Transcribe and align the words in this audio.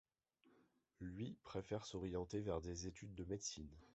Lui 0.99 1.37
préfère 1.43 1.85
s’orienter 1.85 2.39
vers 2.41 2.59
des 2.59 2.87
études 2.87 3.13
de 3.13 3.23
médecine. 3.25 3.69